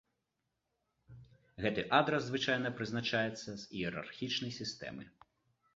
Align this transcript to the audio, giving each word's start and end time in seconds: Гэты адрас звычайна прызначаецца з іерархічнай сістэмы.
Гэты 1.65 1.81
адрас 1.99 2.23
звычайна 2.31 2.75
прызначаецца 2.81 3.47
з 3.55 3.61
іерархічнай 3.83 4.51
сістэмы. 4.59 5.03